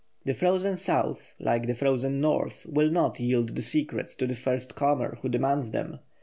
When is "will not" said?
2.67-3.19